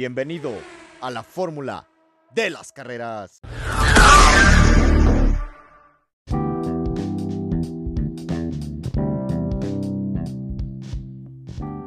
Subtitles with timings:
[0.00, 0.54] Bienvenido
[1.02, 1.86] a la fórmula
[2.34, 3.42] de las carreras.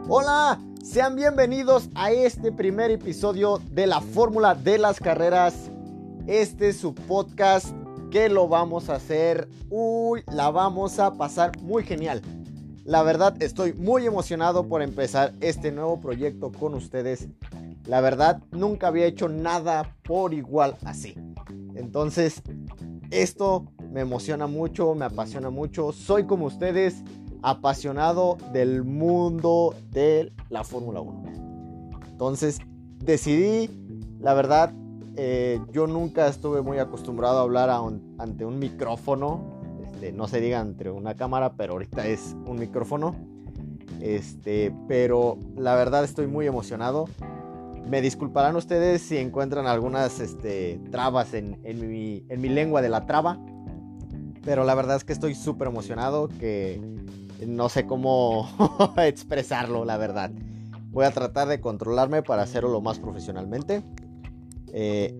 [0.08, 5.72] Hola, sean bienvenidos a este primer episodio de la fórmula de las carreras.
[6.28, 7.76] Este es su podcast
[8.12, 9.50] que lo vamos a hacer.
[9.72, 12.22] Uy, la vamos a pasar muy genial.
[12.86, 17.28] La verdad estoy muy emocionado por empezar este nuevo proyecto con ustedes.
[17.86, 21.16] La verdad nunca había hecho nada por igual así.
[21.76, 22.42] Entonces,
[23.12, 25.92] esto me emociona mucho, me apasiona mucho.
[25.92, 27.04] Soy como ustedes,
[27.42, 31.24] apasionado del mundo de la Fórmula 1.
[32.10, 32.60] Entonces,
[33.00, 33.70] decidí,
[34.20, 34.74] la verdad,
[35.16, 37.70] eh, yo nunca estuve muy acostumbrado a hablar
[38.18, 39.60] ante un micrófono.
[39.84, 43.16] Este, no se diga entre una cámara, pero ahorita es un micrófono.
[44.00, 47.06] Este, pero la verdad estoy muy emocionado.
[47.88, 53.06] Me disculparán ustedes si encuentran algunas este, trabas en, mi, en mi lengua de la
[53.06, 53.40] traba.
[54.44, 56.82] Pero la verdad es que estoy súper emocionado, que
[57.48, 58.50] no sé cómo
[58.98, 60.32] expresarlo, la verdad.
[60.92, 63.84] Voy a tratar de controlarme para hacerlo lo más profesionalmente.
[64.74, 65.18] Eh,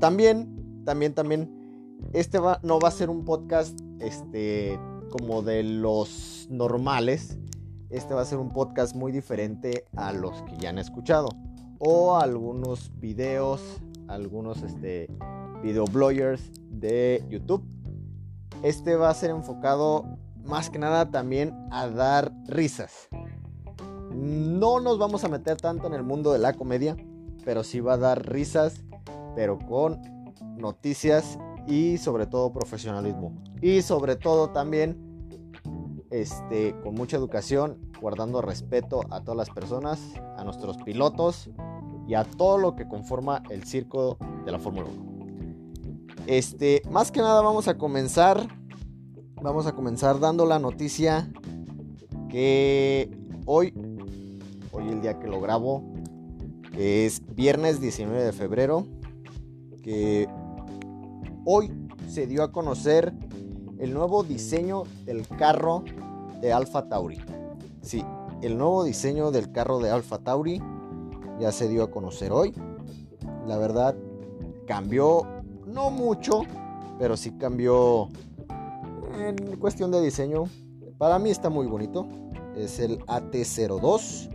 [0.00, 1.50] también, también, también,
[2.12, 4.78] este va, no va a ser un podcast este,
[5.10, 7.38] como de los normales.
[7.90, 11.28] Este va a ser un podcast muy diferente a los que ya han escuchado.
[11.78, 13.60] O algunos videos,
[14.08, 15.08] algunos este,
[15.62, 17.64] videobloggers de YouTube.
[18.62, 23.08] Este va a ser enfocado más que nada también a dar risas.
[24.10, 26.96] No nos vamos a meter tanto en el mundo de la comedia
[27.44, 28.82] pero sí va a dar risas,
[29.36, 30.00] pero con
[30.56, 33.32] noticias y sobre todo profesionalismo.
[33.60, 35.13] Y sobre todo también
[36.14, 40.00] este, con mucha educación, guardando respeto a todas las personas,
[40.36, 41.50] a nuestros pilotos
[42.06, 45.14] y a todo lo que conforma el circo de la Fórmula 1.
[46.28, 48.46] Este, más que nada vamos a comenzar
[49.42, 51.30] vamos a comenzar dando la noticia
[52.30, 53.10] que
[53.44, 53.74] hoy
[54.70, 55.82] hoy el día que lo grabo
[56.78, 58.86] es viernes 19 de febrero,
[59.82, 60.28] que
[61.44, 61.72] hoy
[62.08, 63.12] se dio a conocer
[63.78, 65.84] el nuevo diseño del carro
[66.44, 67.18] de Alfa Tauri.
[67.80, 68.04] Sí,
[68.42, 70.60] el nuevo diseño del carro de Alfa Tauri
[71.40, 72.52] ya se dio a conocer hoy.
[73.46, 73.96] La verdad,
[74.66, 75.26] cambió
[75.66, 76.42] no mucho,
[76.98, 78.08] pero sí cambió
[79.18, 80.44] en cuestión de diseño.
[80.98, 82.06] Para mí está muy bonito.
[82.54, 84.28] Es el AT02.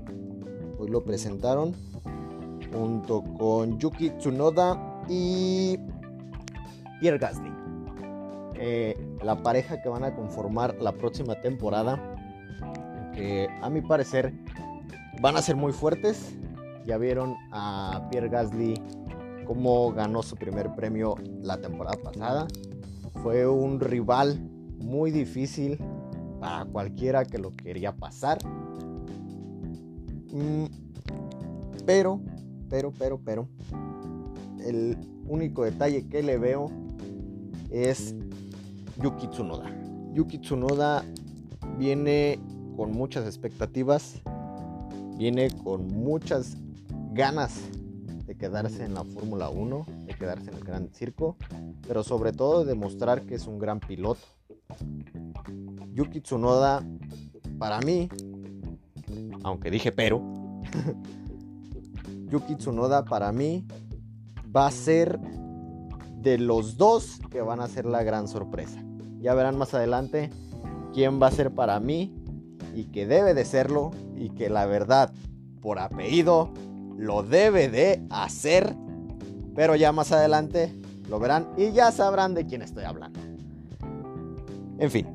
[0.79, 1.75] Hoy lo presentaron
[2.73, 5.77] junto con Yuki Tsunoda y
[6.99, 7.51] Pierre Gasly.
[8.55, 12.15] Eh, la pareja que van a conformar la próxima temporada,
[13.13, 14.33] que a mi parecer
[15.21, 16.35] van a ser muy fuertes.
[16.85, 18.81] Ya vieron a Pierre Gasly
[19.45, 22.47] cómo ganó su primer premio la temporada pasada.
[23.21, 24.39] Fue un rival
[24.79, 25.77] muy difícil
[26.39, 28.39] para cualquiera que lo quería pasar.
[30.31, 30.65] Mm,
[31.85, 32.21] pero
[32.69, 33.47] pero, pero, pero,
[34.63, 34.97] el
[35.27, 36.69] único detalle que le veo
[37.71, 38.15] es
[39.01, 39.69] Yuki Tsunoda.
[40.13, 41.05] Yuki Tsunoda
[41.77, 42.39] viene
[42.75, 44.21] con muchas expectativas,
[45.17, 46.57] viene con muchas
[47.13, 47.61] ganas
[48.25, 51.37] de quedarse en la Fórmula 1, de quedarse en el Gran Circo,
[51.87, 54.21] pero sobre todo de demostrar que es un gran piloto.
[55.93, 56.83] Yuki Tsunoda,
[57.57, 58.09] para mí,
[59.43, 60.21] aunque dije pero,
[62.29, 63.65] Yuki Tsunoda para mí
[64.55, 65.19] va a ser
[66.17, 68.83] de los dos que van a ser la gran sorpresa.
[69.21, 70.29] Ya verán más adelante
[70.93, 72.15] quién va a ser para mí
[72.75, 75.11] y que debe de serlo y que la verdad
[75.61, 76.51] por apellido
[76.97, 78.75] lo debe de hacer.
[79.55, 80.73] Pero ya más adelante
[81.09, 83.19] lo verán y ya sabrán de quién estoy hablando.
[84.77, 85.07] En fin,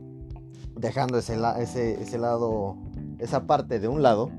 [0.76, 1.34] dejando ese,
[2.03, 2.76] ese lado,
[3.19, 4.31] esa parte de un lado.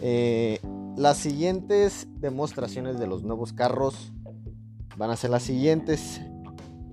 [0.00, 0.60] Eh,
[0.96, 4.12] las siguientes demostraciones de los nuevos carros
[4.96, 6.20] van a ser las siguientes.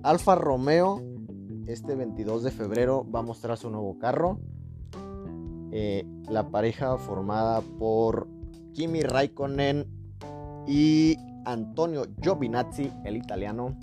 [0.02, 1.02] Alfa Romeo,
[1.66, 4.38] este 22 de febrero, va a mostrar su nuevo carro.
[5.72, 8.28] Eh, la pareja formada por
[8.72, 9.86] Kimi Raikkonen
[10.66, 13.76] y Antonio Giovinazzi, el italiano,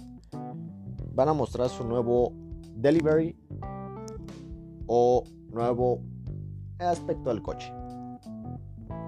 [1.13, 2.33] van a mostrar su nuevo
[2.75, 3.35] delivery
[4.87, 6.01] o nuevo
[6.79, 7.71] aspecto del coche.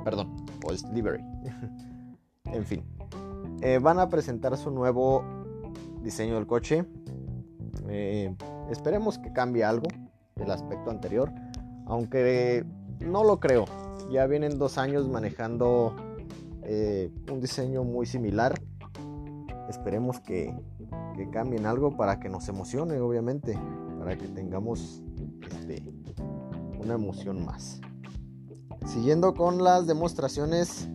[0.04, 1.24] Perdón, es Livery.
[2.46, 2.84] en fin.
[3.62, 5.24] Eh, van a presentar su nuevo
[6.02, 6.86] diseño del coche.
[7.90, 8.36] Eh,
[8.70, 9.88] esperemos que cambie algo
[10.36, 11.32] del aspecto anterior.
[11.86, 12.66] Aunque
[13.00, 13.66] no lo creo.
[14.12, 15.96] Ya vienen dos años manejando
[16.64, 18.54] eh, un diseño muy similar.
[19.70, 20.54] Esperemos que,
[21.16, 23.58] que, cambien algo para que nos emocione, obviamente,
[23.98, 25.02] para que tengamos
[25.52, 25.84] este,
[26.80, 27.82] una emoción más.
[28.86, 30.88] Siguiendo con las demostraciones,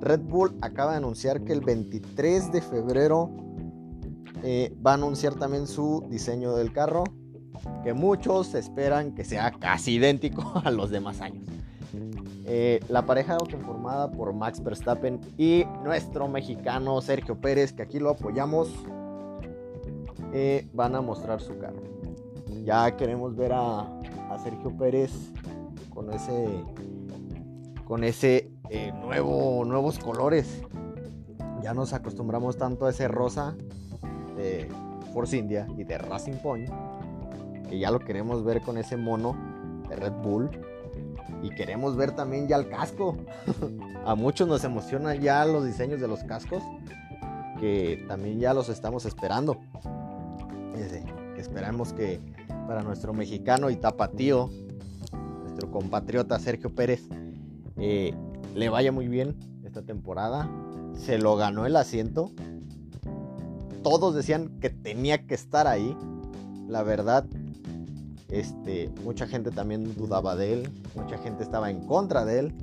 [0.00, 3.30] Red Bull acaba de anunciar que el 23 de febrero
[4.46, 7.04] eh, va a anunciar también su diseño del carro,
[7.82, 11.48] que muchos esperan que sea casi idéntico a los demás años.
[12.44, 18.10] Eh, la pareja conformada por Max Verstappen y nuestro mexicano Sergio Pérez, que aquí lo
[18.10, 18.68] apoyamos,
[20.34, 21.82] eh, van a mostrar su carro.
[22.64, 23.88] Ya queremos ver a,
[24.42, 25.12] Sergio Pérez
[25.88, 26.64] con ese,
[27.86, 28.50] con ese
[29.00, 30.60] nuevo, nuevos colores.
[31.62, 33.56] Ya nos acostumbramos tanto a ese rosa
[34.36, 34.68] de
[35.12, 36.68] Force India y de Racing Point,
[37.68, 39.36] que ya lo queremos ver con ese mono
[39.88, 40.50] de Red Bull.
[41.42, 43.16] Y queremos ver también ya el casco.
[44.04, 46.62] a muchos nos emocionan ya los diseños de los cascos,
[47.60, 49.58] que también ya los estamos esperando.
[51.36, 52.20] esperamos que
[52.66, 54.50] para nuestro mexicano y tapatío,
[55.42, 57.08] nuestro compatriota Sergio Pérez,
[57.76, 58.14] eh,
[58.54, 60.48] le vaya muy bien esta temporada.
[60.94, 62.30] Se lo ganó el asiento
[63.84, 65.96] todos decían que tenía que estar ahí.
[66.66, 67.26] La verdad,
[68.30, 72.54] este, mucha gente también dudaba de él, mucha gente estaba en contra de él.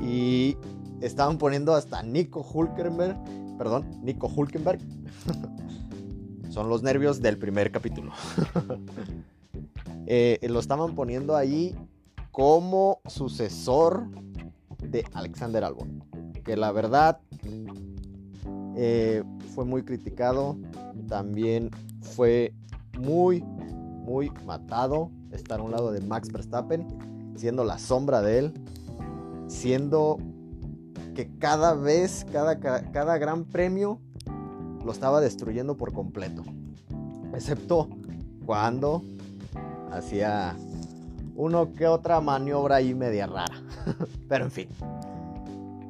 [0.00, 0.56] Y
[1.02, 3.18] estaban poniendo hasta Nico Hulkenberg,
[3.58, 4.80] perdón, Nico Hulkenberg.
[6.50, 8.12] Son los nervios del primer capítulo.
[10.04, 11.76] Eh, lo estaban poniendo ahí
[12.32, 14.08] como sucesor
[14.78, 16.04] de Alexander Albon.
[16.44, 17.20] Que la verdad
[18.76, 19.22] eh,
[19.54, 20.56] fue muy criticado,
[21.08, 21.70] también
[22.00, 22.54] fue
[22.98, 26.86] muy, muy matado estar a un lado de Max Verstappen,
[27.36, 28.54] siendo la sombra de él,
[29.48, 30.18] siendo
[31.14, 34.00] que cada vez, cada, cada gran premio
[34.84, 36.42] lo estaba destruyendo por completo,
[37.34, 37.88] excepto
[38.44, 39.02] cuando
[39.90, 40.56] hacía
[41.34, 43.62] uno que otra maniobra ahí media rara.
[44.28, 44.68] Pero en fin,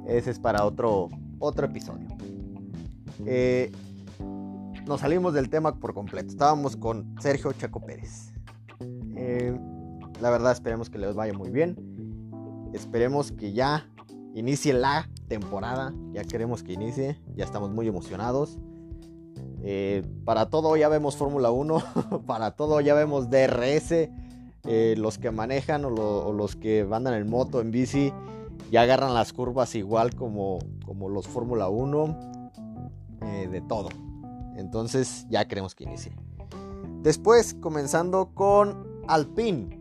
[0.07, 1.09] ese es para otro,
[1.39, 2.12] otro episodio.
[3.27, 3.71] Eh,
[4.87, 6.29] nos salimos del tema por completo.
[6.29, 8.33] Estábamos con Sergio Chaco Pérez.
[9.17, 9.57] Eh,
[10.21, 11.77] la verdad esperemos que les vaya muy bien.
[12.73, 13.89] Esperemos que ya
[14.35, 15.95] inicie la temporada.
[16.13, 17.21] Ya queremos que inicie.
[17.37, 18.59] Ya estamos muy emocionados.
[19.65, 21.83] Eh, para todo ya vemos Fórmula 1.
[22.27, 24.09] para todo ya vemos DRS.
[24.97, 28.13] los que manejan o, los que andan en moto, en bici,
[28.71, 32.42] ya agarran las curvas igual como, como los Fórmula 1
[33.33, 33.89] eh, de todo.
[34.57, 36.15] Entonces ya queremos que inicie.
[37.03, 39.81] Después, comenzando con Alpine.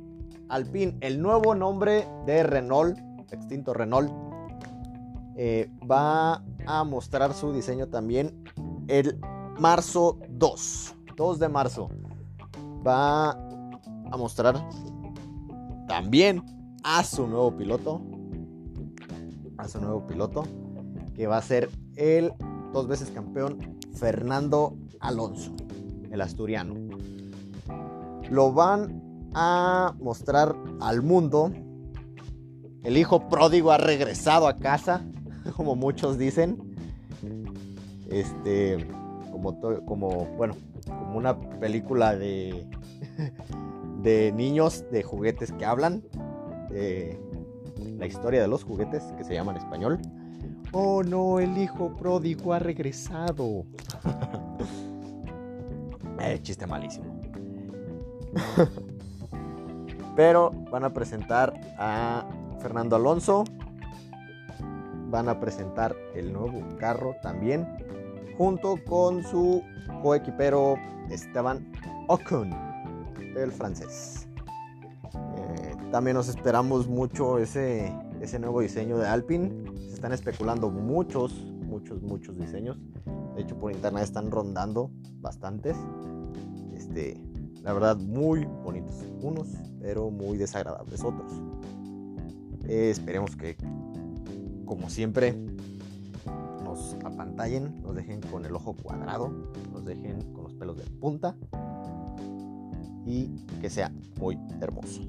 [0.49, 2.97] Alpine, el nuevo nombre de Renault,
[3.31, 4.11] extinto Renault,
[5.35, 8.43] eh, va a mostrar su diseño también
[8.87, 9.19] el
[9.59, 10.95] marzo 2.
[11.15, 11.89] 2 de marzo.
[12.85, 14.67] Va a mostrar
[15.87, 16.43] también
[16.83, 18.01] a su nuevo piloto.
[19.57, 20.43] A su nuevo piloto.
[21.13, 22.33] Que va a ser el
[22.73, 25.53] dos veces campeón, Fernando Alonso,
[26.11, 26.75] el asturiano.
[28.29, 31.51] Lo van a mostrar al mundo.
[32.83, 35.05] El hijo pródigo ha regresado a casa,
[35.55, 36.57] como muchos dicen.
[38.09, 38.87] Este,
[39.31, 42.67] como, como bueno, como una película de,
[44.01, 46.03] de niños de juguetes que hablan.
[46.69, 49.99] la historia de los juguetes que se llama en español.
[50.73, 53.65] Oh no, el hijo pródigo ha regresado.
[56.21, 57.19] eh, chiste malísimo.
[60.15, 62.25] Pero van a presentar a
[62.59, 63.43] Fernando Alonso.
[65.09, 67.67] Van a presentar el nuevo carro también.
[68.37, 69.61] Junto con su
[70.01, 70.75] coequipero
[71.09, 71.69] Esteban
[72.07, 72.51] Ocon,
[73.35, 74.29] el francés.
[75.13, 79.70] Eh, también nos esperamos mucho ese, ese nuevo diseño de Alpine
[80.01, 81.31] están especulando muchos,
[81.63, 82.75] muchos, muchos diseños.
[83.35, 84.89] De hecho, por internet están rondando
[85.19, 85.77] bastantes.
[86.73, 87.23] Este,
[87.61, 91.31] la verdad, muy bonitos unos, pero muy desagradables otros.
[92.67, 93.55] Eh, esperemos que,
[94.65, 95.37] como siempre,
[96.63, 99.29] nos apantallen, nos dejen con el ojo cuadrado,
[99.71, 101.35] nos dejen con los pelos de punta
[103.05, 103.27] y
[103.61, 105.01] que sea muy hermoso.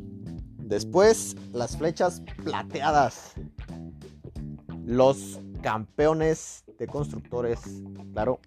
[0.59, 3.35] Después, las flechas plateadas
[4.85, 7.61] los campeones de constructores,
[8.12, 8.41] claro,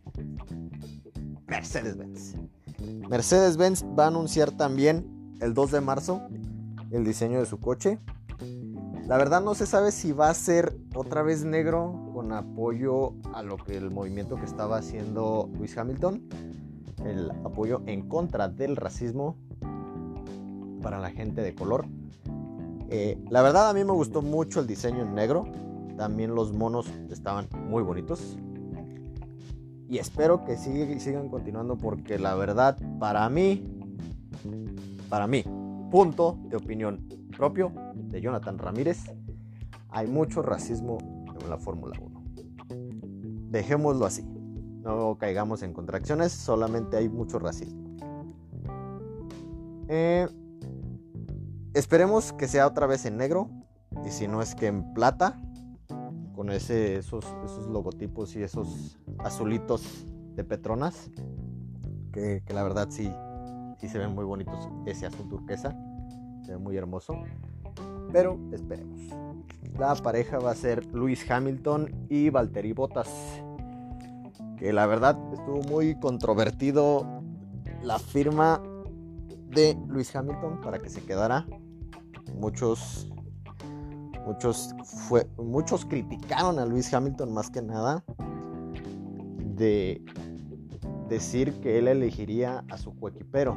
[1.47, 2.35] Mercedes-Benz.
[3.09, 6.21] Mercedes-Benz va a anunciar también el 2 de marzo
[6.91, 7.99] el diseño de su coche.
[9.07, 13.43] La verdad no se sabe si va a ser otra vez negro con apoyo a
[13.43, 16.27] lo que el movimiento que estaba haciendo Luis Hamilton,
[17.05, 19.37] el apoyo en contra del racismo
[20.81, 21.85] para la gente de color.
[22.89, 25.45] Eh, la verdad a mí me gustó mucho el diseño en negro,
[25.97, 28.37] también los monos estaban muy bonitos.
[29.87, 33.63] Y espero que sigan continuando porque la verdad para mí,
[35.09, 35.43] para mí,
[35.91, 39.03] punto de opinión propio de Jonathan Ramírez,
[39.89, 40.97] hay mucho racismo
[41.39, 42.23] en la Fórmula 1.
[43.49, 44.23] Dejémoslo así.
[44.81, 47.85] No caigamos en contracciones, solamente hay mucho racismo.
[49.87, 50.27] Eh,
[51.73, 53.49] esperemos que sea otra vez en negro.
[54.05, 55.41] Y si no es que en plata.
[56.35, 57.25] Con ese, esos,
[57.69, 61.09] logotipos y esos azulitos de Petronas.
[62.11, 63.11] Que, que la verdad sí,
[63.79, 64.69] sí se ven muy bonitos.
[64.85, 65.75] Ese azul turquesa.
[66.45, 67.15] Se ve muy hermoso.
[68.11, 68.99] Pero esperemos.
[69.77, 73.09] La pareja va a ser Luis Hamilton y Valtteri Bottas.
[74.57, 77.21] Que la verdad estuvo muy controvertido
[77.81, 78.61] la firma
[79.49, 81.45] de Luis Hamilton para que se quedara.
[82.39, 83.09] Muchos
[84.25, 84.73] muchos
[85.07, 88.03] fue muchos criticaron a Luis Hamilton más que nada
[89.55, 90.01] de
[91.07, 93.55] decir que él elegiría a su coequipero.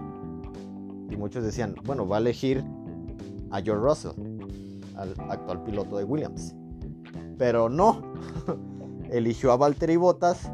[1.10, 2.62] Y muchos decían, bueno, va a elegir
[3.50, 4.12] a George Russell,
[4.96, 6.54] al actual piloto de Williams.
[7.38, 8.02] Pero no,
[9.10, 10.50] eligió a Valtteri Bottas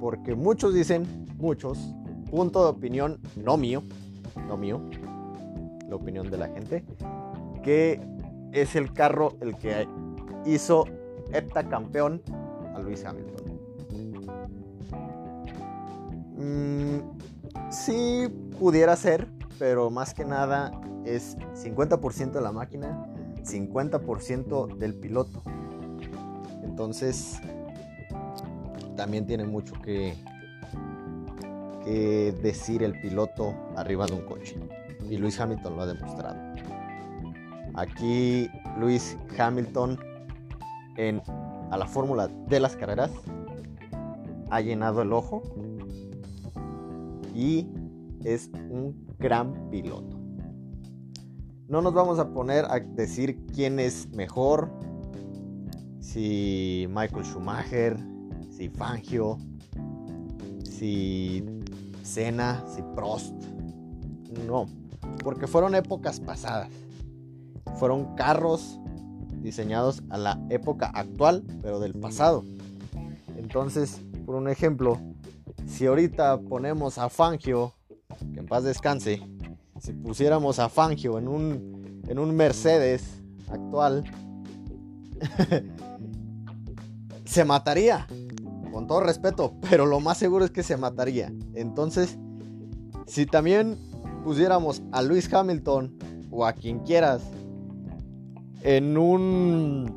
[0.00, 1.06] porque muchos dicen,
[1.38, 1.78] muchos,
[2.30, 3.82] punto de opinión no mío,
[4.48, 4.80] no mío,
[5.88, 6.84] la opinión de la gente,
[7.62, 8.00] que
[8.52, 9.88] es el carro el que
[10.44, 10.84] hizo
[11.32, 12.22] heptacampeón
[12.74, 13.60] a Luis Hamilton.
[16.36, 18.28] Mm, sí
[18.58, 19.28] pudiera ser,
[19.58, 20.72] pero más que nada
[21.04, 23.06] es 50% de la máquina
[23.44, 25.42] 50% del piloto.
[26.62, 27.40] Entonces,
[28.96, 30.14] también tiene mucho que,
[31.84, 34.56] que decir el piloto arriba de un coche.
[35.08, 36.51] Y Luis Hamilton lo ha demostrado.
[37.74, 38.48] Aquí
[38.78, 39.98] Luis Hamilton
[41.70, 43.10] a la fórmula de las carreras
[44.50, 45.42] ha llenado el ojo
[47.34, 47.66] y
[48.24, 50.18] es un gran piloto.
[51.68, 54.70] No nos vamos a poner a decir quién es mejor,
[56.00, 57.96] si Michael Schumacher,
[58.50, 59.38] si Fangio,
[60.68, 61.42] si
[62.02, 63.34] Senna, si Prost.
[64.46, 64.66] No,
[65.24, 66.68] porque fueron épocas pasadas.
[67.76, 68.78] Fueron carros
[69.40, 72.44] diseñados a la época actual, pero del pasado.
[73.36, 75.00] Entonces, por un ejemplo,
[75.66, 77.74] si ahorita ponemos a Fangio,
[78.32, 79.22] que en paz descanse,
[79.80, 84.04] si pusiéramos a Fangio en un, en un Mercedes actual,
[87.24, 88.06] se mataría.
[88.72, 91.30] Con todo respeto, pero lo más seguro es que se mataría.
[91.54, 92.16] Entonces,
[93.06, 93.76] si también
[94.24, 95.94] pusiéramos a Luis Hamilton
[96.30, 97.22] o a quien quieras
[98.62, 99.94] en un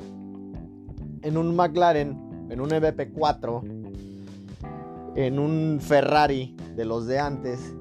[1.21, 3.61] en un McLaren, en un EVP4,
[5.15, 7.73] en un Ferrari de los de antes,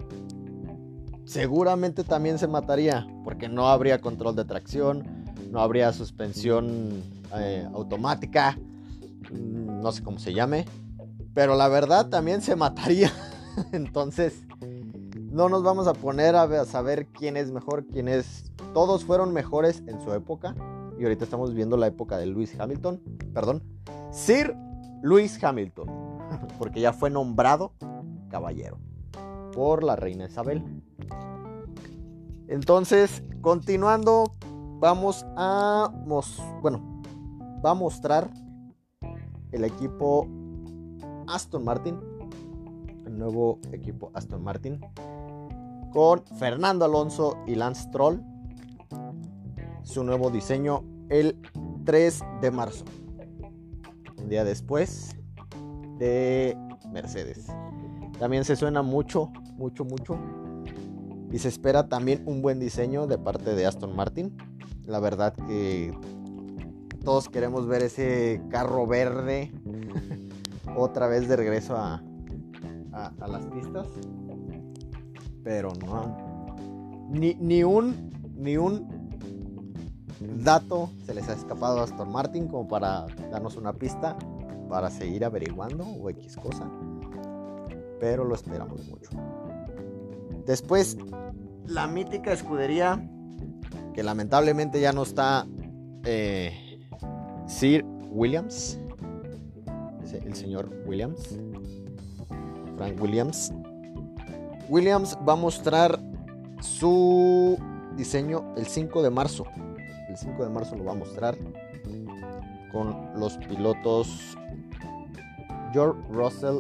[1.27, 5.05] seguramente también se mataría porque no habría control de tracción,
[5.51, 7.03] no habría suspensión
[7.37, 8.59] eh, automática,
[9.31, 10.65] mm, no sé cómo se llame,
[11.35, 13.13] pero la verdad también se mataría.
[13.73, 14.47] Entonces,
[15.31, 18.51] no nos vamos a poner a, saber quién es mejor, quién es...
[18.73, 20.55] Todos fueron mejores en su época
[21.07, 23.01] ahorita estamos viendo la época de Lewis Hamilton,
[23.33, 23.63] perdón,
[24.11, 24.57] Sir
[25.03, 25.89] Lewis Hamilton,
[26.59, 27.73] porque ya fue nombrado
[28.29, 28.79] caballero
[29.53, 30.63] por la reina Isabel.
[32.49, 34.35] Entonces, continuando,
[34.81, 35.91] vamos a,
[37.63, 38.31] a mostrar
[39.53, 40.27] el equipo
[41.27, 41.99] Aston Martin,
[43.07, 44.81] el nuevo equipo Aston Martin,
[45.93, 48.21] con Fernando Alonso y Lance Troll,
[49.83, 51.37] su nuevo diseño el
[51.85, 52.85] 3 de marzo,
[54.19, 55.17] un día después
[55.99, 56.57] de
[56.91, 57.47] Mercedes.
[58.19, 60.19] También se suena mucho, mucho, mucho
[61.35, 64.37] y se espera también un buen diseño de parte de Aston Martin.
[64.87, 65.93] La verdad que
[67.05, 69.51] todos queremos ver ese carro verde
[70.77, 72.03] otra vez de regreso a,
[72.93, 73.89] a, las pistas.
[75.43, 77.09] Pero no.
[77.11, 78.94] Ni, ni, un, ni un
[80.37, 84.17] dato se les ha escapado a Aston Martin como para darnos una pista
[84.69, 86.71] para seguir averiguando o X cosa.
[88.01, 89.11] Pero lo esperamos mucho.
[90.47, 90.99] Después,
[91.67, 93.09] la mítica escudería,
[93.95, 95.47] que lamentablemente ya no está
[96.05, 96.81] eh,
[97.47, 98.79] Sir Williams,
[100.13, 101.39] el señor Williams,
[102.77, 103.53] Frank Williams.
[104.69, 106.01] Williams va a mostrar
[106.61, 107.59] su
[107.97, 109.45] diseño el 5 de marzo.
[110.15, 111.37] El 5 de marzo lo va a mostrar
[112.71, 114.39] con los pilotos
[115.73, 116.59] George Russell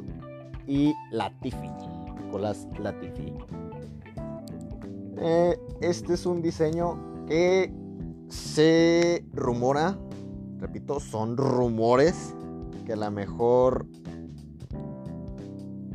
[0.67, 1.71] y Latifi,
[2.21, 3.33] Nicolás Latifi.
[5.19, 7.73] Eh, este es un diseño que
[8.29, 9.97] se rumora,
[10.59, 12.35] repito, son rumores
[12.85, 13.87] que a lo mejor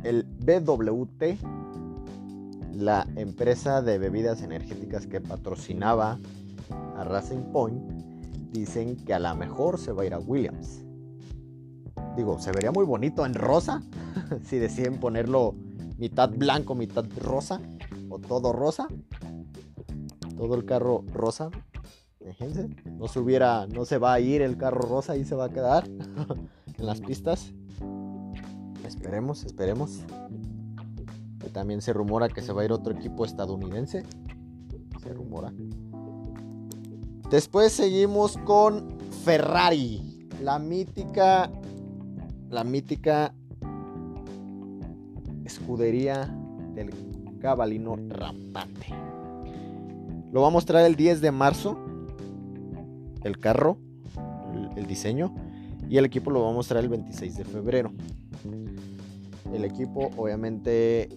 [0.02, 1.22] el BWT,
[2.72, 6.18] la empresa de bebidas energéticas que patrocinaba
[6.96, 7.82] a Racing Point,
[8.52, 10.82] dicen que a lo mejor se va a ir a Williams.
[12.16, 13.82] Digo, se vería muy bonito en rosa
[14.44, 15.54] si deciden ponerlo
[15.98, 17.60] mitad blanco, mitad rosa
[18.08, 18.88] o todo rosa.
[20.36, 21.50] Todo el carro rosa.
[22.18, 25.46] Fíjense, no se hubiera, no se va a ir el carro rosa y se va
[25.46, 25.86] a quedar
[26.78, 27.52] en las pistas.
[28.86, 30.00] Esperemos, esperemos.
[31.52, 34.04] también se rumora que se va a ir otro equipo estadounidense.
[35.02, 35.52] Se rumora.
[37.30, 40.28] Después seguimos con Ferrari.
[40.42, 41.48] La mítica.
[42.48, 43.32] La mítica
[45.44, 46.36] escudería
[46.74, 46.90] del
[47.40, 48.88] cabalino rampante.
[50.32, 51.78] Lo va a mostrar el 10 de marzo.
[53.22, 53.78] El carro,
[54.76, 55.32] el, diseño.
[55.88, 57.92] Y el equipo lo va a mostrar el 26 de febrero.
[59.52, 61.08] El equipo obviamente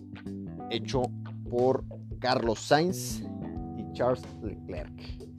[0.69, 1.03] hecho
[1.49, 1.83] por
[2.19, 3.23] Carlos Sainz
[3.79, 5.32] y Charles Leclerc.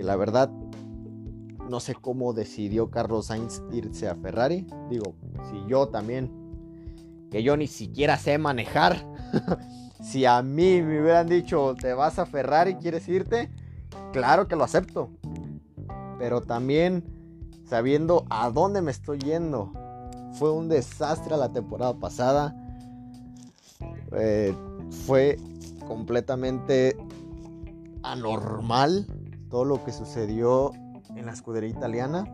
[0.00, 0.48] Que la verdad
[1.68, 4.66] no sé cómo decidió Carlos Sainz irse a Ferrari.
[4.88, 5.14] Digo,
[5.50, 6.30] si yo también,
[7.30, 9.06] que yo ni siquiera sé manejar.
[10.02, 13.50] si a mí me hubieran dicho, te vas a Ferrari, ¿quieres irte?
[14.14, 15.10] Claro que lo acepto.
[16.18, 17.04] Pero también
[17.68, 19.70] sabiendo a dónde me estoy yendo.
[20.32, 22.56] Fue un desastre la temporada pasada.
[24.12, 24.54] Eh,
[25.04, 25.36] fue
[25.86, 26.96] completamente
[28.02, 29.06] anormal
[29.50, 30.72] todo lo que sucedió
[31.16, 32.24] en la escudería italiana.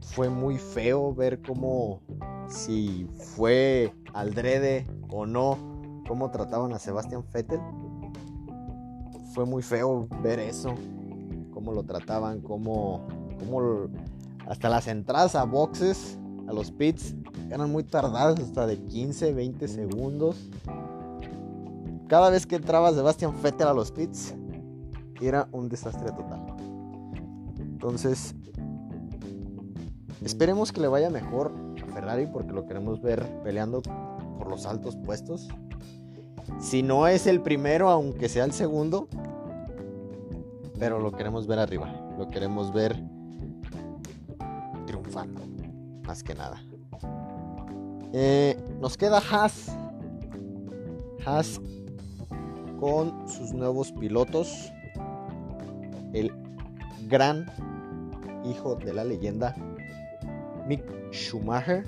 [0.00, 2.00] Fue muy feo ver cómo,
[2.48, 3.06] si
[3.36, 5.56] fue Aldrede o no,
[6.08, 7.60] cómo trataban a Sebastián Vettel.
[9.34, 10.74] Fue muy feo ver eso,
[11.54, 13.06] cómo lo trataban, cómo,
[13.38, 13.88] cómo
[14.46, 17.14] hasta las entradas a boxes, a los pits,
[17.50, 20.50] eran muy tardadas, hasta de 15, 20 segundos.
[22.08, 24.34] Cada vez que entraba Sebastián Vettel a los pits,
[25.26, 26.44] era un desastre total.
[27.58, 28.34] Entonces,
[30.24, 33.82] esperemos que le vaya mejor a Ferrari porque lo queremos ver peleando
[34.38, 35.48] por los altos puestos.
[36.58, 39.08] Si no es el primero, aunque sea el segundo,
[40.78, 41.92] pero lo queremos ver arriba.
[42.18, 43.02] Lo queremos ver
[44.86, 45.40] triunfando,
[46.06, 46.62] más que nada.
[48.12, 49.76] Eh, nos queda Haas.
[51.24, 51.60] Haas
[52.78, 54.72] con sus nuevos pilotos
[56.12, 56.32] el
[57.08, 57.46] gran
[58.44, 59.54] hijo de la leyenda
[60.66, 61.84] Mick Schumacher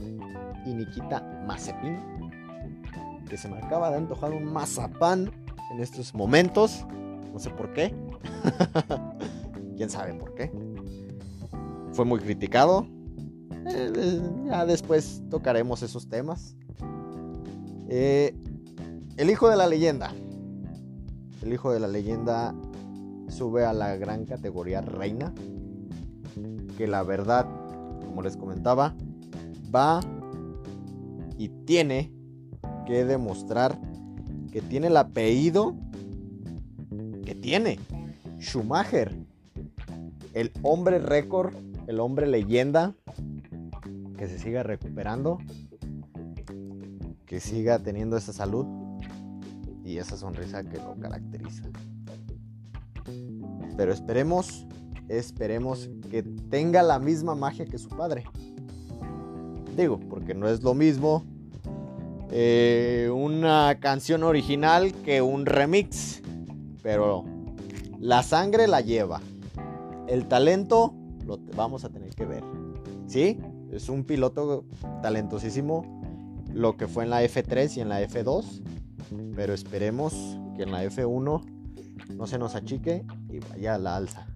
[0.67, 1.99] y Nikita Mazepin,
[3.29, 5.31] que se me acaba de antojar un mazapán
[5.73, 6.87] en estos momentos,
[7.33, 7.95] no sé por qué,
[9.77, 10.53] quién sabe por qué.
[11.93, 12.87] Fue muy criticado,
[13.67, 16.57] eh, eh, ya después tocaremos esos temas.
[17.89, 18.35] Eh,
[19.17, 20.13] el hijo de la leyenda.
[21.43, 22.55] El hijo de la leyenda
[23.35, 25.35] sube a la gran categoría reina.
[26.79, 27.47] Que la verdad,
[28.05, 28.95] como les comentaba,
[29.75, 30.01] va
[31.37, 32.13] y tiene
[32.87, 33.79] que demostrar
[34.53, 35.75] que tiene el apellido
[37.25, 37.79] que tiene.
[38.39, 39.15] Schumacher.
[40.33, 41.55] El hombre récord,
[41.87, 42.95] el hombre leyenda,
[44.17, 45.39] que se siga recuperando,
[47.27, 48.67] que siga teniendo esa salud
[49.85, 51.65] y esa sonrisa que lo caracteriza.
[53.77, 54.67] Pero esperemos,
[55.09, 58.25] esperemos que tenga la misma magia que su padre.
[59.77, 61.25] Digo, porque no es lo mismo
[62.31, 66.23] eh, una canción original que un remix.
[66.83, 67.25] Pero
[67.99, 69.21] la sangre la lleva.
[70.07, 70.95] El talento
[71.27, 72.45] lo vamos a tener que ver.
[73.07, 73.39] ¿Sí?
[73.71, 74.65] Es un piloto
[75.03, 76.03] talentosísimo.
[76.53, 78.63] Lo que fue en la F3 y en la F2.
[79.35, 80.13] Pero esperemos
[80.57, 81.54] que en la F1
[82.11, 84.27] no se nos achique y vaya a la alza.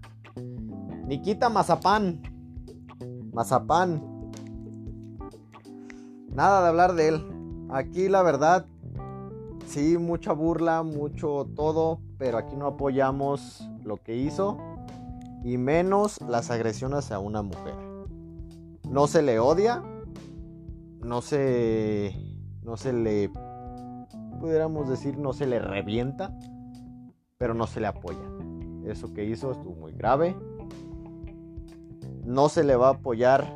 [1.07, 2.23] Nikita Mazapán.
[3.33, 4.03] Mazapán.
[6.31, 7.67] Nada de hablar de él.
[7.71, 8.67] Aquí la verdad,
[9.67, 14.59] sí, mucha burla, mucho todo, pero aquí no apoyamos lo que hizo.
[15.45, 17.75] y menos las agresiones a una mujer.
[18.91, 19.83] No se le odia,
[21.01, 22.15] no se
[22.63, 23.31] no se le
[24.41, 26.37] pudiéramos decir no se le revienta,
[27.39, 28.19] pero no se le apoya.
[28.85, 30.37] Eso que hizo estuvo muy grave.
[32.25, 33.47] No se le va a apoyar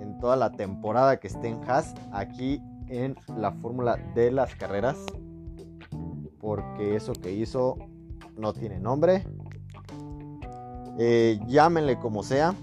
[0.00, 4.96] en toda la temporada que esté en Haas aquí en la fórmula de las carreras.
[6.40, 7.76] Porque eso que hizo
[8.38, 9.26] no tiene nombre.
[10.98, 12.54] Eh, llámenle como sea.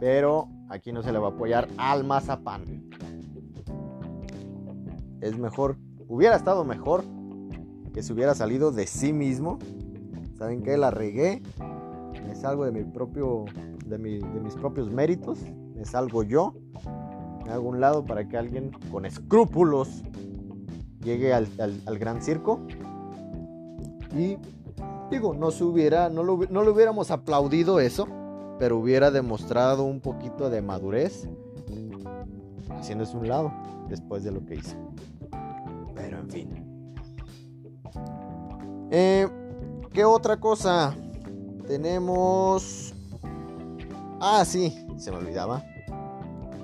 [0.00, 2.88] Pero aquí no se le va a apoyar al mazapán.
[5.20, 5.76] Es mejor.
[6.08, 7.04] Hubiera estado mejor
[7.92, 9.58] que se hubiera salido de sí mismo.
[10.42, 10.76] ¿Saben qué?
[10.76, 11.40] La regué.
[12.26, 13.44] Me salgo de mi propio.
[13.86, 15.38] De, de mis propios méritos.
[15.76, 16.54] Me salgo yo
[17.44, 20.02] me hago un lado para que alguien con escrúpulos
[21.02, 21.48] llegue al,
[21.98, 22.60] gran circo.
[24.16, 24.36] Y
[25.10, 28.06] digo, no se hubiera, no lo, no le hubiéramos aplaudido eso,
[28.58, 31.28] pero hubiera demostrado un poquito de madurez
[32.70, 33.52] haciéndose un lado
[33.88, 34.76] después de lo que hizo.
[35.94, 36.72] Pero en fin.
[38.90, 39.28] Eh,
[39.92, 40.94] ¿Qué otra cosa?
[41.66, 42.94] Tenemos...
[44.20, 45.62] Ah, sí, se me olvidaba.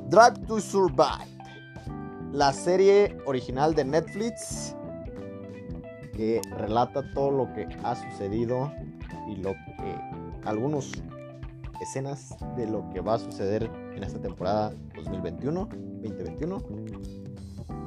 [0.09, 1.29] Drive to Survive,
[2.33, 4.75] la serie original de Netflix
[6.15, 8.73] que relata todo lo que ha sucedido
[9.29, 10.01] y lo que
[10.47, 10.91] algunas
[11.83, 15.69] escenas de lo que va a suceder en esta temporada 2021,
[16.03, 16.63] 2021.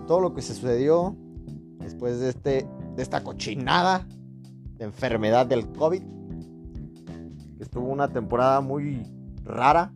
[0.05, 1.15] Todo lo que se sucedió
[1.79, 4.05] después de este de esta cochinada
[4.83, 6.03] enfermedad del COVID.
[7.59, 9.03] Estuvo una temporada muy
[9.43, 9.93] rara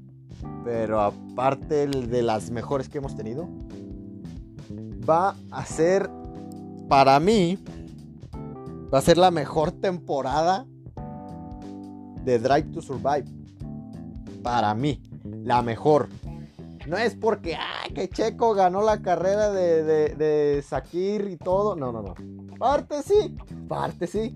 [0.64, 3.48] pero aparte de las mejores que hemos tenido,
[5.08, 6.10] va a ser,
[6.90, 7.60] para mí,
[8.94, 10.66] va a ser la mejor temporada
[12.24, 13.26] de Drive to Survive.
[14.42, 15.02] Para mí,
[15.44, 16.10] la mejor.
[16.88, 21.76] No es porque, ay, que Checo ganó la carrera de, de, de Sakir y todo.
[21.76, 22.16] No, no, no.
[22.58, 23.36] Parte sí,
[23.68, 24.36] parte sí.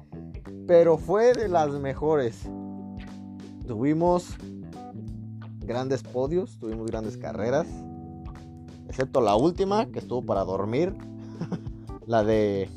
[0.70, 2.48] Pero fue de las mejores.
[3.66, 4.36] Tuvimos
[5.66, 7.66] grandes podios, tuvimos grandes carreras,
[8.88, 10.96] excepto la última que estuvo para dormir,
[12.06, 12.70] la de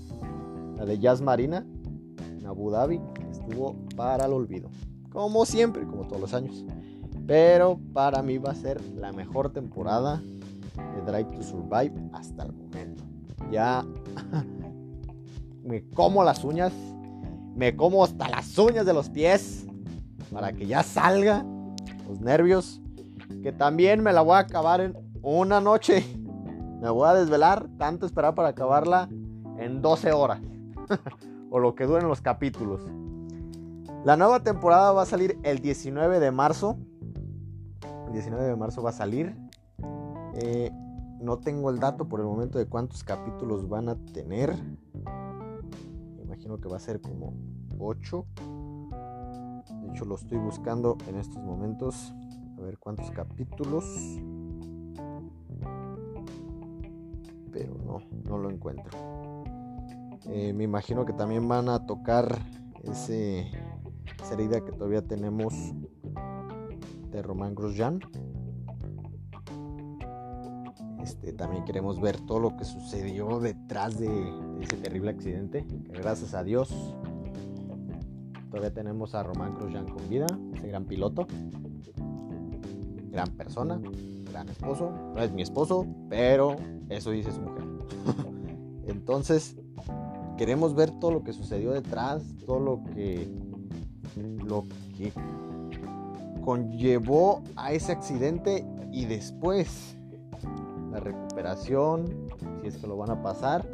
[0.78, 1.66] la de Jazz Marina
[2.38, 2.98] en Abu Dhabi,
[3.30, 4.70] estuvo para el olvido,
[5.10, 6.64] como siempre, como todos los años.
[7.26, 10.22] Pero para mí va a ser la mejor temporada
[10.76, 13.04] de Drive to Survive hasta el momento.
[13.50, 13.84] Ya
[15.62, 16.72] me como las uñas,
[17.54, 19.66] me como hasta las uñas de los pies
[20.32, 21.44] para que ya salga
[22.08, 22.82] los nervios
[23.42, 26.04] que también me la voy a acabar en una noche.
[26.80, 29.08] Me voy a desvelar, tanto esperar para acabarla
[29.58, 30.40] en 12 horas.
[31.50, 32.82] o lo que duren los capítulos.
[34.04, 36.76] La nueva temporada va a salir el 19 de marzo.
[38.06, 39.36] El 19 de marzo va a salir.
[40.34, 40.70] Eh,
[41.20, 44.56] no tengo el dato por el momento de cuántos capítulos van a tener.
[46.60, 47.34] Que va a ser como
[47.78, 48.26] 8.
[49.82, 52.12] De hecho, lo estoy buscando en estos momentos.
[52.58, 53.84] A ver cuántos capítulos.
[57.52, 58.98] Pero no, no lo encuentro.
[60.26, 62.38] Eh, me imagino que también van a tocar
[62.84, 63.50] ese,
[64.22, 65.54] esa herida que todavía tenemos
[67.10, 68.00] de Román Grosjean.
[71.02, 75.66] Este, también queremos ver todo lo que sucedió detrás de, de ese terrible accidente.
[75.66, 76.72] Que gracias a Dios
[78.50, 81.26] todavía tenemos a Román Grosjean con vida, ese gran piloto
[83.12, 83.80] gran persona,
[84.30, 84.90] gran esposo.
[85.14, 86.56] No es mi esposo, pero
[86.88, 87.64] eso dice su mujer.
[88.86, 89.56] Entonces,
[90.38, 93.30] queremos ver todo lo que sucedió detrás, todo lo que
[94.44, 94.64] lo
[94.96, 95.12] que
[96.44, 99.96] conllevó a ese accidente y después
[100.90, 102.28] la recuperación,
[102.60, 103.66] si es que lo van a pasar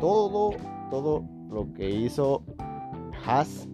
[0.00, 0.52] todo
[0.90, 2.42] todo lo que hizo
[3.24, 3.66] Haas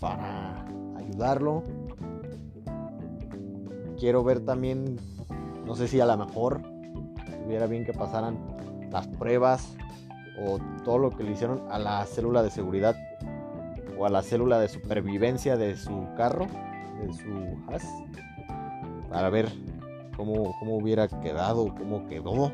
[0.00, 0.64] para
[0.96, 1.62] ayudarlo.
[3.98, 4.96] Quiero ver también,
[5.64, 6.60] no sé si a lo mejor
[7.46, 8.38] hubiera bien que pasaran
[8.90, 9.74] las pruebas
[10.44, 12.94] o todo lo que le hicieron a la célula de seguridad
[13.98, 16.46] o a la célula de supervivencia de su carro,
[17.00, 17.84] de su HAS,
[19.08, 19.50] para ver
[20.16, 22.52] cómo, cómo hubiera quedado, cómo quedó,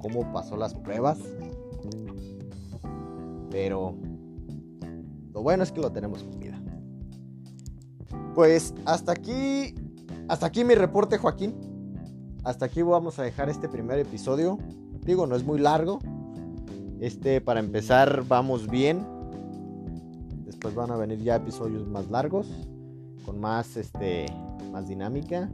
[0.00, 1.18] cómo pasó las pruebas.
[3.50, 3.94] Pero
[5.32, 6.60] lo bueno es que lo tenemos con vida.
[8.34, 9.74] Pues hasta aquí
[10.30, 11.56] hasta aquí mi reporte, Joaquín.
[12.44, 14.58] Hasta aquí vamos a dejar este primer episodio.
[15.04, 15.98] Digo, no es muy largo.
[17.00, 19.04] Este, para empezar, vamos bien.
[20.60, 22.46] pues van a venir ya episodios más largos,
[23.26, 24.26] con más, este,
[24.70, 25.50] más dinámica,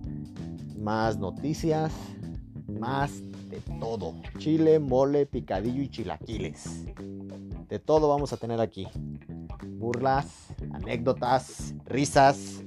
[0.77, 1.91] más noticias,
[2.69, 3.23] más
[3.57, 4.15] de todo.
[4.39, 6.85] Chile, mole, picadillo y chilaquiles.
[7.69, 8.87] De todo vamos a tener aquí.
[9.79, 10.27] Burlas,
[10.73, 12.63] anécdotas, risas,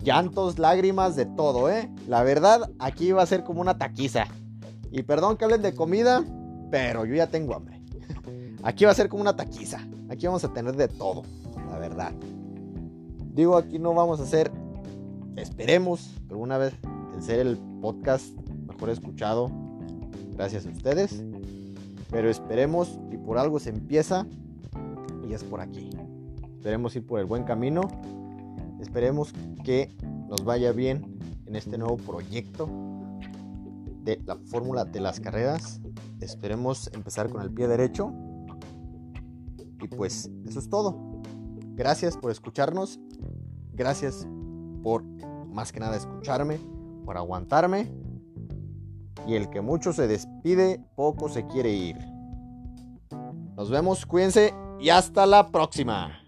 [0.00, 1.88] llantos, lágrimas, de todo, ¿eh?
[2.08, 4.26] La verdad, aquí va a ser como una taquiza.
[4.90, 6.24] Y perdón que hablen de comida,
[6.70, 7.80] pero yo ya tengo hambre.
[8.62, 9.86] Aquí va a ser como una taquiza.
[10.08, 11.22] Aquí vamos a tener de todo,
[11.70, 12.12] la verdad.
[13.32, 14.52] Digo, aquí no vamos a hacer,
[15.36, 16.74] esperemos, alguna vez,
[17.14, 18.32] en ser el podcast
[18.68, 19.63] mejor escuchado
[20.34, 21.22] gracias a ustedes.
[22.10, 24.26] Pero esperemos y por algo se empieza
[25.28, 25.90] y es por aquí.
[26.56, 27.82] Esperemos ir por el buen camino.
[28.80, 29.32] Esperemos
[29.64, 29.90] que
[30.28, 32.68] nos vaya bien en este nuevo proyecto
[34.02, 35.80] de la fórmula de las carreras.
[36.20, 38.12] Esperemos empezar con el pie derecho.
[39.80, 41.22] Y pues eso es todo.
[41.74, 43.00] Gracias por escucharnos.
[43.72, 44.26] Gracias
[44.82, 45.02] por
[45.48, 46.58] más que nada escucharme,
[47.04, 48.03] por aguantarme
[49.26, 51.98] y el que mucho se despide, poco se quiere ir.
[53.56, 56.23] Nos vemos, cuídense y hasta la próxima.